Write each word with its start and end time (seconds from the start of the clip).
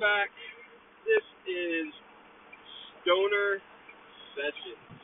back. 0.00 0.30
This 1.06 1.22
is 1.46 1.88
Stoner 3.02 3.62
Sessions. 4.34 5.00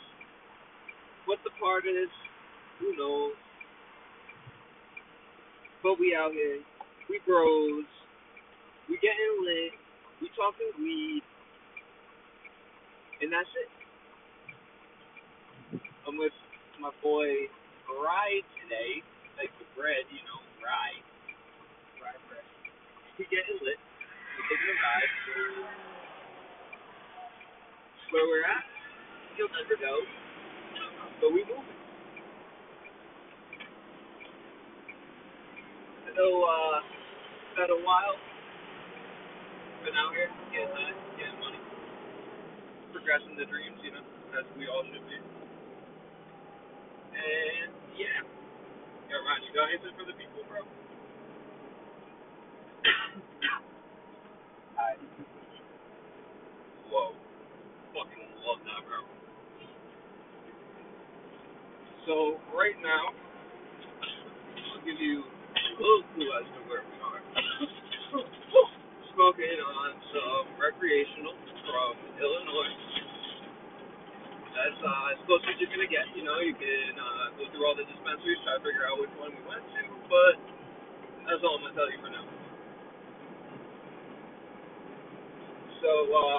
What 1.26 1.38
the 1.44 1.50
part 1.62 1.84
is, 1.86 2.10
who 2.80 2.96
knows? 2.96 3.34
But 5.82 6.00
we 6.00 6.14
out 6.14 6.32
here, 6.32 6.60
we 7.08 7.20
bros, 7.26 7.86
we 8.88 8.96
getting 8.98 9.34
lit, 9.46 9.72
we 10.20 10.28
talking 10.36 10.72
weed, 10.78 11.22
and 13.22 13.32
that's 13.32 13.48
it. 13.62 13.70
I'm 16.08 16.18
with 16.18 16.34
my 16.80 16.90
boy 17.02 17.48
Rye 17.88 18.42
today, 18.64 19.02
like 19.38 19.52
the 19.58 19.66
bread, 19.78 20.04
you 20.10 20.20
know, 20.26 20.40
Rye. 20.60 21.00
Rye 22.02 22.20
bread. 22.28 22.46
We 23.18 23.24
getting 23.30 23.60
lit. 23.62 23.78
We 24.36 24.42
taking 24.48 24.72
a 24.72 24.76
ride. 24.80 25.12
Where 28.20 28.28
we're 28.28 28.44
at, 28.44 28.68
you'll 29.40 29.48
never 29.48 29.80
know. 29.80 29.96
But 31.24 31.32
we 31.32 31.40
moving. 31.48 31.80
I 35.88 36.10
know 36.12 36.32
uh 36.44 36.78
it's 36.84 37.56
been 37.56 37.72
a 37.72 37.80
while. 37.80 38.20
Been 39.84 39.96
out 39.96 40.12
here 40.12 40.28
getting 40.52 40.68
high, 40.68 40.92
getting 41.16 41.40
money. 41.40 41.60
Progressing 42.92 43.40
the 43.40 43.48
dreams, 43.48 43.80
you 43.80 43.92
know, 43.96 44.04
as 44.36 44.44
we 44.60 44.68
all 44.68 44.84
should 44.92 45.06
be. 45.08 45.16
And 46.96 47.72
yeah. 47.96 48.20
Yo, 49.08 49.16
Ron, 49.24 49.40
you 49.48 49.52
got 49.56 49.72
anything 49.72 49.96
for 49.96 50.04
the 50.04 50.16
people, 50.20 50.44
bro? 50.44 50.60
Hi. 54.76 54.94
Whoa. 56.90 57.12
Fucking 57.94 58.28
love 58.46 58.60
that, 58.64 58.82
bro. 58.88 59.00
So, 62.10 62.42
right 62.58 62.74
now, 62.82 63.14
I'll 63.14 64.82
give 64.82 64.98
you 64.98 65.22
a 65.22 65.78
little 65.78 66.02
clue 66.10 66.26
as 66.42 66.42
to 66.42 66.60
where 66.66 66.82
we 66.82 66.96
are. 67.06 67.22
Smoking 69.14 69.58
on 69.62 69.90
some 70.10 70.44
recreational 70.58 71.38
from 71.70 71.94
Illinois. 72.18 72.74
That's 74.58 74.80
uh, 74.82 75.14
as 75.14 75.22
close 75.22 75.38
as 75.54 75.54
you're 75.62 75.70
gonna 75.70 75.86
get. 75.86 76.10
You 76.18 76.26
know, 76.26 76.42
you 76.42 76.58
can 76.58 76.98
uh, 76.98 77.26
go 77.38 77.46
through 77.54 77.62
all 77.62 77.78
the 77.78 77.86
dispensaries, 77.86 78.42
try 78.42 78.58
to 78.58 78.62
figure 78.66 78.90
out 78.90 78.98
which 78.98 79.14
one 79.14 79.30
we 79.30 79.46
went 79.46 79.62
to, 79.62 79.82
but 80.10 80.34
that's 81.30 81.46
all 81.46 81.62
I'm 81.62 81.70
gonna 81.70 81.78
tell 81.78 81.86
you 81.94 82.00
for 82.02 82.10
now. 82.10 82.26
So, 85.78 85.90
uh, 86.10 86.38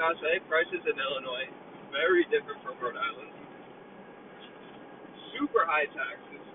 gotta 0.00 0.16
say, 0.24 0.40
prices 0.48 0.80
in 0.88 0.96
Illinois 0.96 1.52
very 1.92 2.24
different 2.32 2.64
from 2.64 2.80
Rhode 2.80 2.96
Island. 2.96 3.41
Super 5.42 5.66
high 5.66 5.90
taxes, 5.90 6.46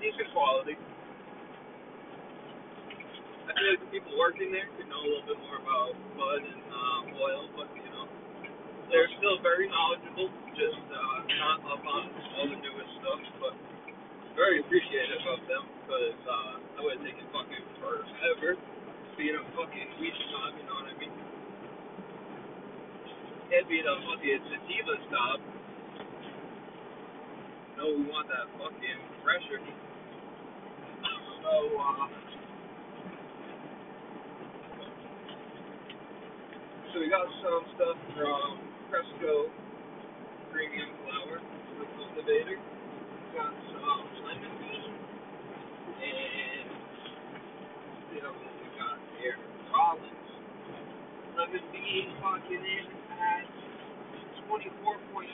decent 0.00 0.24
quality. 0.32 0.72
I 3.44 3.52
feel 3.52 3.76
like 3.76 3.82
the 3.84 3.92
people 3.92 4.16
working 4.16 4.48
there 4.48 4.64
could 4.72 4.88
know 4.88 5.04
a 5.04 5.08
little 5.12 5.28
bit 5.28 5.36
more 5.44 5.60
about 5.60 5.92
bud 6.16 6.40
and 6.48 6.64
um, 6.72 7.02
oil, 7.20 7.52
but 7.60 7.68
you 7.76 7.84
know, 7.92 8.08
they're 8.88 9.12
still 9.20 9.36
very 9.44 9.68
knowledgeable. 9.68 10.32
Just 10.56 10.80
uh, 10.80 11.28
not 11.44 11.76
up 11.76 11.84
on 11.84 12.08
all 12.40 12.48
the 12.48 12.56
newest 12.56 12.92
stuff, 13.04 13.20
but 13.36 13.52
very 14.32 14.64
appreciative 14.64 15.28
of 15.28 15.44
them 15.44 15.68
because 15.84 16.16
uh, 16.24 16.56
I 16.56 16.88
would 16.88 16.96
have 16.96 17.04
taken 17.04 17.28
fucking 17.36 17.64
forever 17.84 18.56
being 19.20 19.36
a 19.36 19.44
fucking 19.52 19.88
weed 20.00 20.16
snob. 20.32 20.56
You 20.56 20.64
know 20.72 20.76
what 20.80 20.88
I 20.88 20.96
mean? 20.96 21.12
Can't 23.52 23.68
being 23.68 23.84
a 23.84 23.96
fucking 24.08 24.40
sativa 24.48 24.94
snob. 25.12 25.38
No, 27.78 27.86
we 27.88 28.04
want 28.10 28.28
that 28.28 28.46
fucking 28.58 29.00
pressure. 29.24 29.60
So, 31.42 31.54
uh, 31.80 32.08
so 36.92 37.00
we 37.00 37.10
got 37.10 37.26
some 37.42 37.64
stuff 37.76 37.98
from 38.16 38.58
Cresco 38.90 39.50
Premium 40.52 40.90
Flower, 41.04 41.40
the 41.78 41.86
cultivator. 41.96 42.58
Got 43.34 43.54
some 43.72 44.26
lemon 44.26 44.52
bean 44.60 44.94
and 45.82 46.70
you 48.14 48.22
know 48.22 48.32
we 48.32 48.68
got 48.78 48.98
here? 49.20 49.36
Rollins. 49.72 50.30
Lemon 51.36 51.64
bean 51.72 52.08
fucking 52.22 52.64
in 52.64 52.86
at 53.12 53.46
24.9 54.50 55.28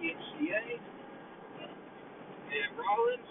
THCA. 0.00 0.80
Rollins 2.78 3.28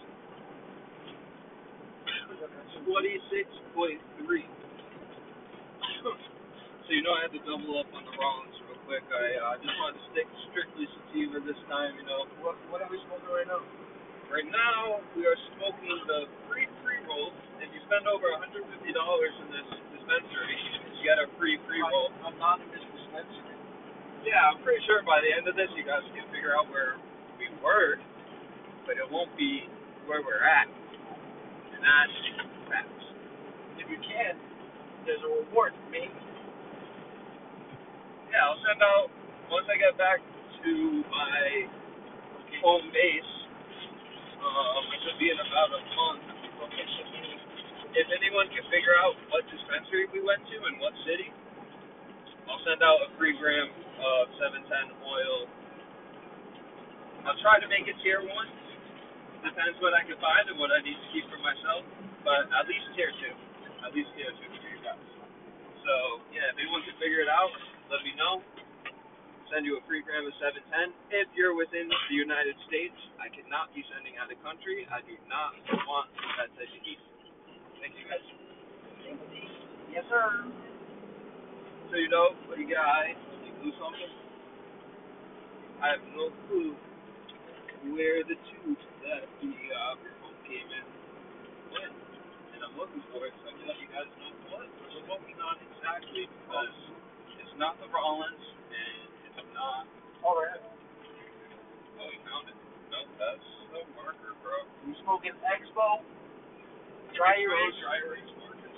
26.3. 2.88 4.00
so 6.04 6.90
you 6.92 7.04
know 7.04 7.14
I 7.16 7.28
had 7.28 7.34
to 7.36 7.42
double 7.44 7.80
up 7.80 7.90
on 7.92 8.04
the 8.08 8.16
Rollins 8.16 8.56
real 8.68 8.80
quick. 8.88 9.04
I 9.12 9.26
uh, 9.40 9.56
just 9.60 9.76
wanted 9.82 10.00
to 10.00 10.06
stick 10.16 10.28
strictly 10.52 10.88
sativa 10.88 11.40
this 11.44 11.60
time. 11.68 11.96
You 12.00 12.06
know, 12.08 12.28
What 12.44 12.56
what 12.72 12.80
are 12.84 12.90
we 12.92 13.00
smoking 13.08 13.28
right 13.32 13.48
now? 13.48 13.64
right 14.32 14.48
now 14.48 15.00
we 15.16 15.24
are 15.28 15.40
smoking 15.58 15.92
the 16.08 16.28
free 16.48 16.68
pre 16.84 17.00
roll. 17.08 17.32
If 17.64 17.72
you 17.72 17.82
spend 17.88 18.08
over 18.08 18.28
$150 18.40 18.64
in 18.64 19.48
this 19.52 19.68
dispensary, 19.96 20.60
you 20.96 21.02
get 21.04 21.20
a 21.20 21.28
free 21.40 21.60
pre 21.68 21.82
roll. 21.84 22.12
This 22.72 22.84
dispensary. 22.96 23.56
Yeah, 24.28 24.52
I'm 24.52 24.60
pretty 24.64 24.84
sure 24.88 25.04
by 25.08 25.20
the 25.24 25.32
end 25.32 25.48
of 25.48 25.56
this, 25.56 25.70
you 25.76 25.84
guys 25.88 26.04
can 26.16 26.26
figure 26.32 26.56
out 26.56 26.68
where 26.72 27.00
we 27.40 27.48
were, 27.64 28.00
but 28.88 28.96
it 28.96 29.08
won't 29.12 29.36
be 29.36 29.68
where 30.08 30.24
we're 30.24 30.42
at. 30.48 30.72
And 31.76 31.84
that's 31.84 32.16
facts. 32.72 33.06
If 33.78 33.92
you 33.92 34.00
can, 34.00 34.34
there's 35.04 35.22
a 35.22 35.32
reward 35.44 35.76
for 35.76 35.90
me. 35.92 36.08
Yeah, 38.32 38.48
I'll 38.48 38.62
send 38.64 38.80
out 38.80 39.12
once 39.52 39.68
I 39.68 39.76
get 39.76 40.00
back 40.00 40.24
to 40.24 40.72
my 41.12 41.44
home 42.64 42.88
base. 42.96 43.32
Um, 44.40 44.84
I 44.88 44.96
should 45.04 45.20
be 45.20 45.30
in 45.32 45.38
about 45.38 45.70
a 45.76 45.82
month. 46.00 46.24
If 47.98 48.08
anyone 48.14 48.48
can 48.54 48.62
figure 48.70 48.94
out 49.02 49.18
what 49.34 49.42
dispensary 49.50 50.06
we 50.14 50.22
went 50.22 50.46
to 50.48 50.58
and 50.70 50.78
what 50.80 50.94
city, 51.04 51.34
I'll 52.48 52.62
send 52.64 52.80
out 52.86 53.02
a 53.06 53.10
free 53.18 53.34
gram 53.36 53.68
of 54.00 54.24
710 54.38 55.02
oil. 55.02 55.38
I'll 57.26 57.40
try 57.42 57.60
to 57.60 57.68
make 57.68 57.90
it 57.90 57.98
tier 58.06 58.22
one. 58.22 58.48
Depends 59.48 59.80
what 59.80 59.96
I 59.96 60.04
can 60.04 60.20
find 60.20 60.44
and 60.52 60.60
what 60.60 60.76
I 60.76 60.84
need 60.84 61.00
to 61.00 61.08
keep 61.16 61.24
for 61.32 61.40
myself, 61.40 61.88
but 62.28 62.52
at 62.52 62.68
least 62.68 62.84
tier 63.00 63.16
two. 63.16 63.32
At 63.88 63.96
least 63.96 64.12
tier 64.20 64.28
two 64.36 64.50
for 64.52 64.68
you 64.68 64.80
guys. 64.84 65.00
So 65.88 66.20
yeah, 66.36 66.52
if 66.52 66.60
anyone 66.60 66.84
can 66.84 67.00
figure 67.00 67.24
it 67.24 67.32
out, 67.32 67.48
let 67.88 68.04
me 68.04 68.12
know. 68.20 68.44
Send 69.48 69.64
you 69.64 69.80
a 69.80 69.84
free 69.88 70.04
gram 70.04 70.28
of 70.28 70.36
710. 70.44 70.92
If 71.16 71.32
you're 71.32 71.56
within 71.56 71.88
the 71.88 72.16
United 72.20 72.60
States, 72.68 73.00
I 73.24 73.32
cannot 73.32 73.72
be 73.72 73.80
sending 73.96 74.20
out 74.20 74.28
of 74.28 74.36
country. 74.44 74.84
I 74.92 75.00
do 75.08 75.16
not 75.32 75.56
want 75.88 76.12
that 76.36 76.52
type 76.60 76.68
of 76.68 76.82
heat. 76.84 77.00
Thank 77.80 77.96
you 77.96 78.04
guys. 78.04 78.28
Yes, 79.88 80.04
sir. 80.12 80.52
So 81.88 81.96
you 81.96 82.12
know, 82.12 82.36
what 82.52 82.60
do 82.60 82.68
you 82.68 82.68
got? 82.68 83.08
You 83.48 83.56
do 83.64 83.72
something? 83.80 84.12
I 85.80 85.96
have 85.96 86.04
no 86.12 86.36
clue 86.52 86.76
where 87.94 88.24
the 88.26 88.38
tube 88.52 88.82
that 89.06 89.24
the 89.42 89.54
uh, 89.54 89.94
remote 90.02 90.40
came 90.50 90.68
in 90.70 90.86
went, 91.74 91.96
and 92.56 92.60
I'm 92.66 92.76
looking 92.78 93.04
for 93.14 93.26
it. 93.28 93.34
So 93.44 93.50
I 93.50 93.54
can 93.56 93.66
let 93.70 93.80
you 93.80 93.90
guys 93.92 94.10
know 94.20 94.32
what 94.54 94.66
we're 94.68 94.96
smoking 95.06 95.38
on 95.42 95.56
exactly 95.74 96.26
because 96.28 96.76
it's 97.42 97.56
not 97.62 97.78
the 97.82 97.90
Rollins 97.94 98.46
and 98.72 99.10
it's 99.30 99.42
not. 99.54 99.86
All 100.26 100.38
right. 100.40 100.62
Oh, 102.00 102.10
you 102.10 102.22
found 102.26 102.50
it. 102.50 102.58
No, 102.94 103.00
that's 103.20 103.48
the 103.74 103.82
marker, 103.98 104.34
bro. 104.42 104.58
You 104.88 104.94
smoking 105.04 105.36
Expo? 105.46 106.02
Dry 107.16 107.38
erase. 107.42 107.78
Dry 107.82 107.98
erase 108.06 108.34
markers. 108.42 108.78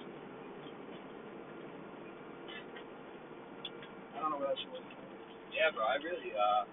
I 4.15 4.17
don't 4.21 4.31
know 4.31 4.39
what 4.41 4.51
else 4.55 4.61
you 4.63 4.71
want. 4.73 4.87
Yeah, 5.53 5.71
bro. 5.75 5.83
I 5.85 5.97
really, 6.01 6.31
uh, 6.35 6.63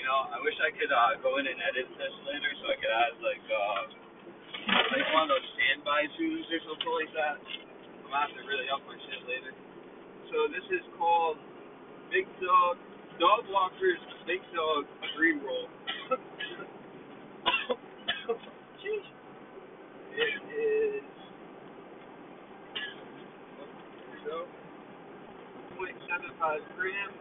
you 0.00 0.08
know, 0.08 0.32
I 0.32 0.40
wish 0.40 0.56
I 0.64 0.72
could 0.72 0.88
uh, 0.88 1.20
go 1.20 1.36
in 1.36 1.44
and 1.44 1.60
edit 1.60 1.84
this 2.00 2.16
later 2.24 2.48
so 2.64 2.72
I 2.72 2.76
could 2.80 2.88
add 2.88 3.20
like 3.20 3.44
uh, 3.52 3.84
like 4.96 5.04
one 5.12 5.28
of 5.28 5.36
those 5.36 5.44
standby 5.60 6.08
tunes 6.16 6.48
or 6.48 6.56
something 6.64 6.88
like 7.04 7.12
that. 7.20 7.36
I'm 7.36 8.08
gonna 8.08 8.24
have 8.24 8.32
to 8.32 8.40
really 8.48 8.64
up 8.72 8.80
my 8.88 8.96
shit 8.96 9.20
later. 9.28 9.52
So 10.32 10.48
this 10.56 10.64
is 10.72 10.80
called 10.96 11.36
Big 12.08 12.24
Dog 12.40 12.80
Dog 13.20 13.44
Walker's 13.52 14.00
Big 14.24 14.40
Dog 14.56 14.88
Dream 15.20 15.44
Roll. 15.44 15.68
Jeez. 18.80 19.04
It 20.16 20.40
is 20.48 21.04
so 24.24 24.48
0.75 25.76 26.64
grams. 26.80 27.19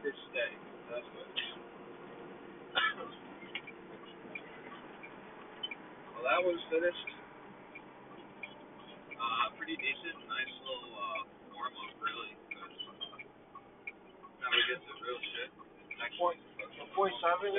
Walker 0.00 0.16
Stay. 0.32 0.52
That's 0.88 1.04
what 1.12 1.28
it 1.28 1.36
is. 1.36 1.60
well, 6.16 6.24
that 6.24 6.40
was 6.40 6.56
finished. 6.72 7.08
Uh, 9.12 9.52
pretty 9.60 9.76
decent. 9.76 10.16
Nice 10.24 10.54
little 10.64 10.88
uh, 10.96 11.20
warm 11.52 11.74
up, 11.84 11.92
really. 12.00 12.32
Good. 12.48 12.72
Now 14.40 14.48
we 14.48 14.60
get 14.72 14.80
to 14.80 14.92
real 15.04 15.20
shit. 15.36 15.52
Next 16.00 16.16
Point- 16.16 16.40
point 16.96 17.12
seven? 17.20 17.52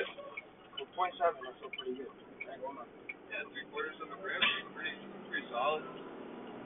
For 0.82 0.86
point 0.98 1.14
seven, 1.22 1.38
I 1.46 1.54
feel 1.62 1.70
pretty 1.78 1.94
good. 1.94 2.10
Ain't 2.10 2.58
gonna 2.58 2.82
lie. 2.82 2.90
Yeah, 3.30 3.46
three 3.54 3.70
quarters 3.70 3.94
of 4.02 4.10
a 4.10 4.18
gram. 4.18 4.42
Pretty, 4.74 4.98
pretty 5.30 5.46
solid. 5.46 5.86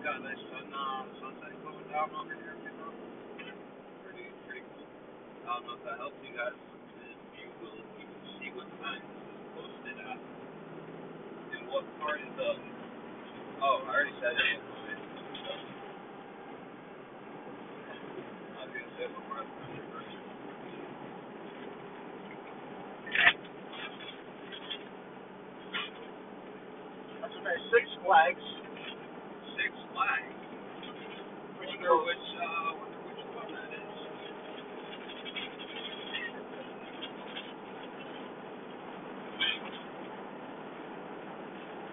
Got 0.01 0.25
a 0.25 0.25
nice 0.25 0.41
sun, 0.49 0.73
uh, 0.73 1.05
sunset 1.21 1.53
going 1.61 1.85
down 1.93 2.09
over 2.17 2.33
here. 2.33 2.57
You 2.65 2.73
know? 2.81 3.16
Don't 5.47 5.63
know 5.63 5.79
if 5.79 5.85
that 5.87 5.97
helps 6.03 6.19
you 6.27 6.35
guys. 6.35 6.59
You 7.39 7.47
will, 7.63 7.79
you 7.79 8.07
can 8.11 8.23
see 8.43 8.51
what 8.59 8.67
time 8.83 8.99
this 8.99 9.31
is 9.31 9.41
posted 9.55 9.95
at. 10.03 10.19
And 11.55 11.71
what 11.71 11.87
part 12.03 12.19
of 12.19 12.35
the. 12.35 12.51
Oh, 13.63 13.79
I 13.87 13.95
already 13.95 14.11
said 14.19 14.35
it. 14.35 14.59
So. 14.59 15.53
I 18.59 18.67
was 18.67 18.71
gonna 18.75 18.91
say 18.99 19.07
what 19.07 19.23
part 19.31 19.47
of 19.47 19.55
the 19.55 19.57
country 19.63 19.87
first. 19.95 20.19
That's 27.23 27.35
a 27.39 27.43
nice 27.47 27.65
Six 27.71 27.85
Flags. 28.05 28.45
Six 29.57 29.71
Flags. 29.95 30.35
Pretty 31.59 31.79
Wonder 31.79 31.89
cool. 31.89 32.07
which, 32.07 32.27
uh, 32.35 32.71
wonder 32.83 33.01
which 33.07 33.23
one 33.39 33.51
that 33.55 33.71
is. 33.73 33.95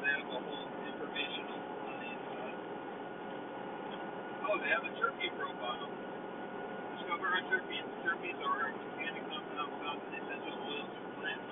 they 0.02 0.10
have 0.10 0.28
a 0.30 0.40
whole 0.42 0.70
informational 0.88 1.60
on 1.88 1.96
these. 2.02 2.24
Oh, 4.46 4.58
they 4.62 4.70
have 4.70 4.84
the 4.84 4.96
Discover 7.16 7.32
our 7.32 7.48
terpenes. 7.48 7.88
Terpenes 8.04 8.40
are 8.44 8.76
organic 8.76 9.24
compounds 9.32 9.72
found 9.80 10.04
in 10.04 10.20
essential 10.20 10.52
oils 10.68 10.92
of 11.00 11.04
plants. 11.16 11.48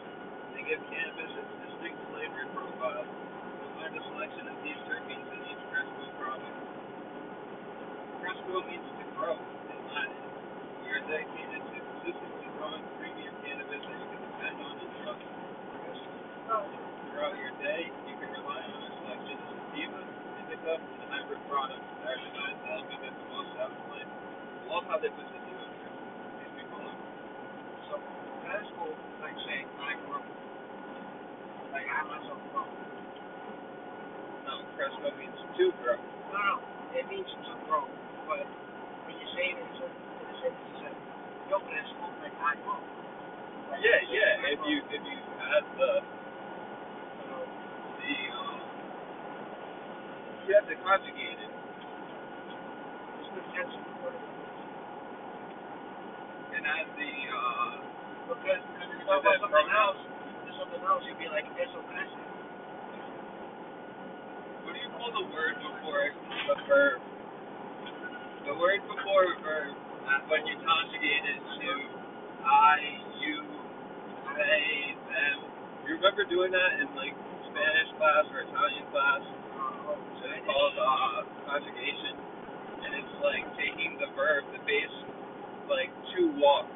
They 0.52 0.68
give 0.68 0.84
cannabis 0.92 1.32
its 1.40 1.52
distinct 1.64 2.04
flavor 2.12 2.44
and 2.44 2.52
profile. 2.52 3.08
You'll 3.08 3.72
find 3.80 3.96
a 3.96 4.04
selection 4.12 4.44
of 4.52 4.60
these 4.60 4.76
terpenes 4.92 5.24
in 5.24 5.40
each 5.48 5.64
Cresco 5.72 6.04
product. 6.20 6.52
Cresco 8.20 8.56
means 8.68 8.84
to 8.92 9.06
grow 9.16 9.40
in 9.40 9.80
Latin. 9.88 10.24
We 10.84 11.00
are 11.00 11.04
dedicated 11.08 11.64
to 11.64 11.78
consistently 11.80 12.48
growing 12.60 12.84
premium 13.00 13.32
cannabis 13.48 13.88
that 13.88 13.96
you 14.04 14.08
can 14.12 14.20
depend 14.20 14.60
on 14.68 14.76
and 14.84 14.92
trust. 15.00 15.24
Throughout 17.08 17.40
your 17.40 17.56
day, 17.64 17.88
you 17.88 18.16
can 18.20 18.30
rely 18.36 18.68
on 18.68 18.84
our 18.84 18.92
selection 19.00 19.40
of 19.40 19.56
sativa, 19.72 20.02
indica, 20.44 20.76
and 20.76 21.08
hybrid 21.08 21.40
products 21.48 21.88
that 22.04 22.12
are 22.12 22.20
designed 22.20 22.60
to 22.60 22.68
help 22.68 22.84
you 22.92 23.00
get 23.00 23.16
the 23.16 23.28
most 23.32 23.56
out 23.64 23.72
of 23.72 23.80
life. 23.96 24.12
Love 24.68 24.88
how 24.90 24.98
they 24.98 25.12
put 25.12 25.28
sativa 25.28 25.60
in 25.70 25.76
there. 25.76 25.94
Makes 26.40 26.56
me 26.56 26.64
feel 26.66 26.82
like 26.82 26.98
So 27.94 28.02
that's 28.50 28.70
cool. 28.82 28.96
Like 29.22 29.38
saying 29.46 29.70
I 29.78 29.94
grow. 30.10 30.26
Like 31.74 31.88
I 31.90 32.02
myself 32.10 32.42
grow. 32.54 32.68
No, 34.28 34.54
Cresco 34.78 35.10
means 35.20 35.38
to 35.58 35.66
grow. 35.84 35.98
No, 36.34 36.40
no. 36.40 36.56
It 36.98 37.06
means 37.10 37.30
to 37.30 37.54
grow. 37.70 37.86
But 38.30 38.48
when 39.06 39.16
you 39.18 39.28
say 39.38 39.54
it 39.54 39.60
in 39.62 39.68
a 39.68 39.88
in 39.88 40.28
a 40.30 40.36
you 40.50 40.76
say, 40.82 40.94
yo, 41.52 41.58
Cresco, 41.62 42.06
like 42.24 42.36
I 42.42 42.56
grow. 42.66 42.80
Like, 43.72 43.82
Yeah, 43.84 44.02
yeah. 44.12 44.54
If 44.54 44.62
you 44.68 44.78
if 44.92 45.04
you 45.06 45.18
add 45.40 45.66
the 45.80 45.92
You 47.22 47.36
the 48.00 48.16
um, 48.36 48.62
you 50.48 50.56
have 50.56 50.68
to 50.70 50.76
conjugate 50.84 51.40
it, 51.40 51.52
it's 53.02 53.30
good 53.34 53.48
catch. 53.56 53.74
and 53.76 54.33
add 56.64 56.88
the 56.96 57.12
uh, 57.30 57.74
Because, 58.32 58.62
because 58.64 58.90
if 58.92 58.98
you 59.00 59.06
talk 59.08 59.22
about 59.22 59.40
something 59.44 59.70
else, 59.70 60.00
there's 60.48 60.58
something 60.60 60.84
else, 60.84 61.04
you'd 61.06 61.20
be 61.20 61.28
like, 61.30 61.48
eso 61.60 61.80
crece. 61.92 62.16
what 64.64 64.74
do 64.74 64.80
you 64.80 64.92
call 64.96 65.12
the 65.12 65.28
word 65.32 65.56
before 65.60 66.04
the 66.48 66.58
verb? 66.68 67.00
The 68.48 68.56
word 68.56 68.82
before 68.88 69.24
a 69.28 69.36
verb 69.44 69.76
when 70.28 70.44
you 70.48 70.56
conjugate 70.60 71.26
it 71.30 71.40
to 71.40 71.72
I, 72.44 72.76
you, 73.24 73.38
they, 74.36 74.98
them. 75.08 75.38
You 75.88 75.96
remember 75.96 76.26
doing 76.28 76.52
that 76.52 76.72
in 76.80 76.92
like 76.96 77.16
Spanish 77.48 77.90
class 78.00 78.26
or 78.34 78.44
Italian 78.44 78.86
class? 78.92 79.24
Uh, 79.24 80.26
It's 80.26 80.44
called 80.48 80.76
uh, 80.76 81.20
conjugation, 81.48 82.16
and 82.84 82.92
it's 83.00 83.16
like 83.24 83.46
taking 83.60 83.96
the 84.00 84.12
verb, 84.16 84.44
the 84.52 84.60
base, 84.68 84.98
like 85.70 85.92
to 86.16 86.22
walk, 86.40 86.68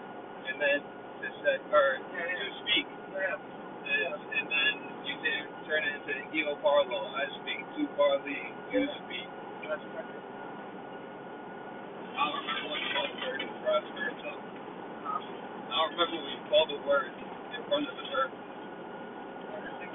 and 0.48 0.58
then 0.62 0.80
to 0.82 1.28
say 1.44 1.58
or 1.72 2.00
to 2.00 2.50
speak, 2.64 2.88
is, 2.88 4.22
and 4.40 4.48
then 4.48 4.74
you 5.08 5.16
can 5.24 5.42
turn 5.68 5.84
it 5.84 5.94
into 6.04 6.14
io 6.36 6.56
parlo. 6.64 7.00
I 7.16 7.26
speak, 7.42 7.62
tu 7.76 7.88
parli, 8.00 8.40
you 8.72 8.88
speak. 9.06 9.28
I 12.18 12.32
don't 12.32 12.42
remember 12.44 12.70
what 12.72 12.80
you 12.82 12.90
call 12.96 13.08
the 13.08 13.20
word 13.22 13.42
in 13.42 13.52
French 13.62 13.88
or 13.94 14.12
something. 14.24 14.52
Uh, 15.06 15.22
I 15.70 15.76
don't 15.78 15.92
remember 15.98 16.18
what 16.22 16.32
you 16.34 16.44
call 16.50 16.66
the 16.68 16.80
word 16.88 17.14
in 17.56 17.62
front 17.70 17.86
of 17.90 17.96
the 17.98 18.06
verb. 18.12 18.32
I 19.38 19.70
think 19.80 19.92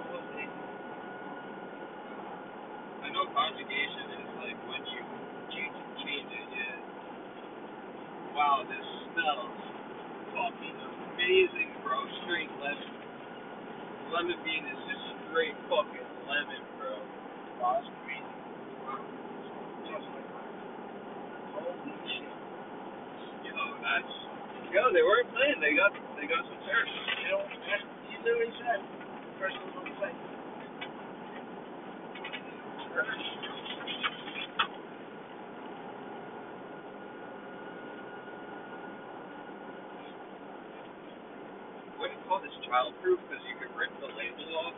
it 3.70 4.11
was 9.22 10.52
the, 10.58 10.68
amazing, 11.14 11.70
bro. 11.82 11.98
Straight 12.26 12.50
lemon. 12.58 12.90
Lemon 14.10 14.38
bean 14.44 14.64
is 14.66 14.80
just 14.90 15.04
straight 15.30 15.54
fucking 15.70 16.08
lemon, 16.26 16.62
bro. 16.78 16.98
Wow, 17.62 17.78
that's 17.78 17.90
crazy. 18.02 18.34
Just 19.86 20.06
like. 20.12 20.28
Holy 21.54 21.94
shit. 22.10 22.34
Yo, 23.46 23.54
that's 23.80 24.14
yo. 24.74 24.82
They 24.90 25.04
weren't 25.06 25.30
playing. 25.30 25.60
They 25.62 25.74
got 25.78 25.94
they 26.18 26.26
got 26.26 26.42
some 26.42 26.60
turf. 26.66 26.88
You 27.22 27.28
know, 27.30 27.42
you 28.10 28.16
literally 28.26 28.52
said, 28.58 28.80
first 29.38 29.56
one 29.62 29.72
on 29.78 29.84
the 29.86 29.94
site. 30.02 30.32
wouldn't 42.02 42.18
call 42.26 42.42
this 42.42 42.50
childproof 42.72 43.20
because 43.28 43.44
you 43.44 43.56
could 43.60 43.72
rip 43.76 43.92
the 44.00 44.08
label 44.16 44.48
off. 44.64 44.76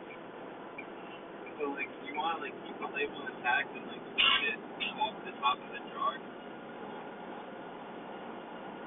So 1.59 1.71
like 1.75 1.89
you 2.07 2.13
want 2.19 2.39
to 2.39 2.49
like 2.49 2.57
keep 2.67 2.77
the 2.79 2.91
label 2.91 3.21
intact 3.31 3.71
and 3.75 3.85
like 3.87 4.03
keep 4.03 4.41
it 4.51 4.59
off 4.99 5.15
the 5.25 5.33
top 5.39 5.57
of 5.59 5.69
the 5.71 5.81
jar. 5.93 6.15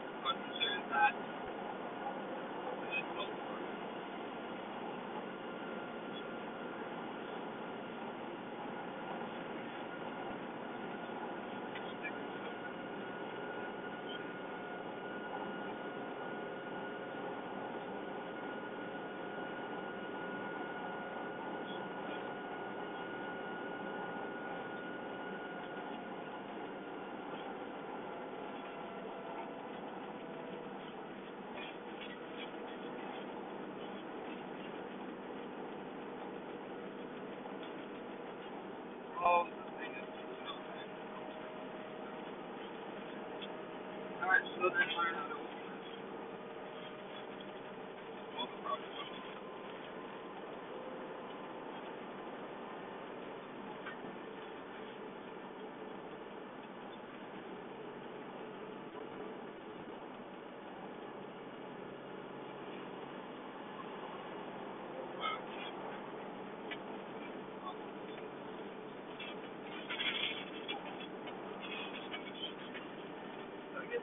Concerned 0.07 0.87
that 0.93 1.15
that 1.17 1.48
Okay. 39.29 39.53
Alright, 44.23 44.47
so 44.57 44.65
then 44.71 44.89
to 45.31 45.37
open 45.37 45.67
this. 45.71 45.89
Well, 48.37 48.49
the 48.49 48.59
proper 48.65 48.89
I 73.89 73.93
guess. 73.93 74.03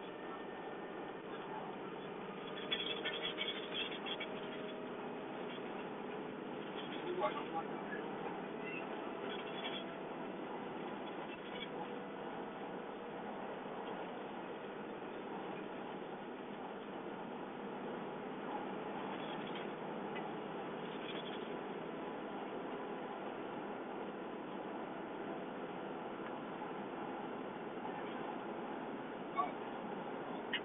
Wow. 29.36 29.52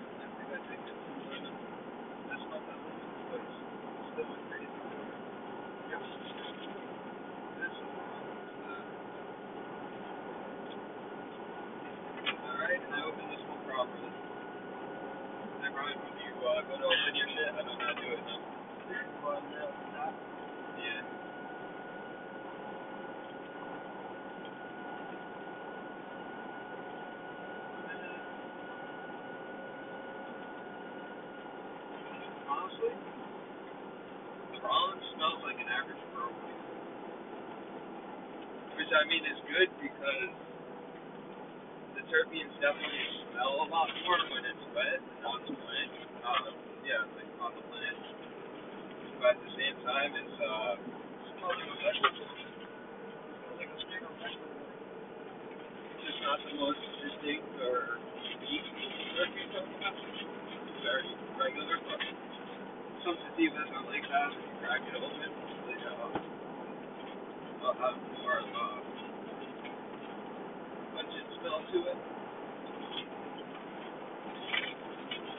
I 0.00 0.26
think 0.38 0.50
I 0.50 0.60
think 0.68 0.80
it's 0.86 1.04
more 1.24 1.36
than 1.40 1.54
that's 2.28 2.46
not 2.50 2.62
that 2.66 2.78
long, 2.80 3.02
but 3.30 3.40
it's 3.40 3.58
still 4.12 4.30
a 4.30 4.38
crazy. 4.50 4.80
Yep. 5.90 6.02
This 7.60 7.72
is 7.72 7.88
Alright, 12.28 12.82
and 12.82 12.94
I 12.94 13.00
opened 13.08 13.30
this 13.32 13.42
one 13.48 13.62
properly. 13.66 14.12
Never 15.62 15.82
mind 15.82 15.98
when 16.02 16.16
you 16.22 16.32
uh, 16.46 16.62
go 16.68 16.74
to 16.78 16.86
open 16.86 17.14
your 17.16 17.28
shit, 17.34 17.48
I 17.54 17.62
don't 17.62 17.78
know 17.78 17.86
how 17.86 17.94
to 17.94 18.00
do 18.00 18.10
it 18.12 18.22
now. 18.26 18.40
Well, 19.24 19.42
no, 19.52 19.66
that, 19.94 20.14
Yeah. 20.78 21.02
Honestly, 32.48 32.94
the 34.36 34.60
Rollins 34.64 35.04
smells 35.16 35.42
like 35.44 35.60
an 35.60 35.68
average 35.68 36.02
brew. 36.14 36.32
Which 38.76 38.79
I 38.90 39.06
mean 39.06 39.22
is 39.22 39.38
good 39.46 39.70
because 39.78 40.34
the 41.94 42.02
terpenes 42.10 42.50
definitely 42.58 43.06
smell 43.30 43.62
a 43.62 43.66
lot 43.70 43.86
more 44.02 44.18
when 44.34 44.42
it's 44.50 44.66
wet 44.74 44.98
and 44.98 45.22
on 45.30 45.38
the 45.46 45.54
plant. 45.54 45.92
Uh, 46.26 46.50
yeah, 46.82 47.06
like 47.14 47.30
on 47.38 47.54
the 47.54 47.64
plant. 47.70 47.98
But 49.22 49.38
at 49.38 49.42
the 49.46 49.52
same 49.54 49.76
time, 49.86 50.10
it's 50.18 50.36
uh, 50.42 50.74
smells 51.38 51.54
like 51.54 51.70
a 51.70 51.76
vegetable. 51.78 52.34
Smells 52.34 53.56
like 53.62 53.70
a 53.70 53.78
straight 53.78 54.02
up 54.02 54.14
vegetable. 54.18 54.58
it's 54.58 56.02
just 56.10 56.20
not 56.26 56.42
the 56.50 56.54
most 56.58 56.82
distinct 56.98 57.46
or 57.62 58.02
unique 58.42 58.66
terpene. 59.14 59.54
It's 59.54 60.82
very 60.82 61.06
regular, 61.38 61.78
but 61.86 62.00
some 63.06 63.16
sativas 63.22 63.70
are 63.70 63.86
like 63.86 64.06
that. 64.10 64.30
You 64.34 64.50
crack 64.66 64.82
it 64.82 64.98
open, 64.98 65.30
they 65.70 65.78
uh, 65.78 66.39
they'll 67.60 67.74
have 67.74 67.98
more 68.20 68.38
of 68.40 68.48
a 68.48 68.68
pungent 70.96 71.28
smell 71.40 71.60
to 71.72 71.78
it. 71.92 71.98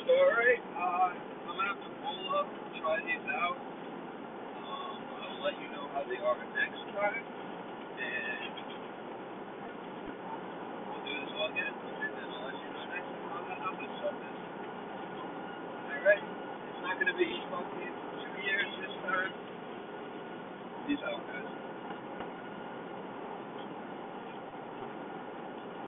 So 0.08 0.14
alright, 0.14 0.64
uh, 0.76 1.10
I'm 1.14 1.58
gonna 1.58 1.68
have 1.70 1.82
to 1.84 1.92
roll 2.04 2.28
up, 2.40 2.48
try 2.82 2.98
these 3.06 3.28
out. 3.34 3.58
Um, 4.40 4.98
I'll 5.22 5.44
let 5.44 5.56
you 5.62 5.70
know 5.74 5.88
how 5.94 6.04
they 6.10 6.18
are 6.22 6.38
next 6.56 6.84
time, 6.96 7.24
and 8.00 8.54
we'll 10.74 11.04
do 11.06 11.14
this 11.22 11.34
all 11.38 11.50
again, 11.52 11.74
and 11.74 12.14
then 12.18 12.28
I'll 12.30 12.46
let 12.48 12.58
you 12.60 12.70
know 12.74 12.86
next 12.94 13.10
time 13.10 13.30
how 13.32 13.44
that 13.50 13.60
other 13.66 13.90
stuff 14.00 14.18
is. 14.20 14.40
Alright, 15.70 16.24
it's 16.24 16.82
not 16.84 17.00
gonna 17.00 17.18
be 17.18 17.30
fucking 17.52 17.96
two 18.22 18.36
years 18.46 18.70
this 18.82 18.96
time. 19.06 19.34
Peace 20.88 21.00
out, 21.06 21.22
guys. 21.28 21.71